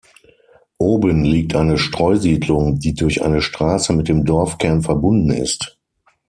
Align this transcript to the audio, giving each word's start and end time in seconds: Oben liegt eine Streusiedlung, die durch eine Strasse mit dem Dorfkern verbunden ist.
Oben 0.79 1.23
liegt 1.23 1.53
eine 1.55 1.77
Streusiedlung, 1.77 2.79
die 2.79 2.95
durch 2.95 3.21
eine 3.21 3.39
Strasse 3.39 3.93
mit 3.93 4.07
dem 4.07 4.25
Dorfkern 4.25 4.81
verbunden 4.81 5.29
ist. 5.29 5.77